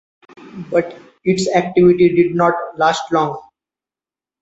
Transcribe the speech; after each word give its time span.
But 0.71 0.97
its 1.23 1.47
activity 1.55 2.09
did 2.15 2.33
not 2.33 2.55
last 2.75 3.11
long. 3.11 3.39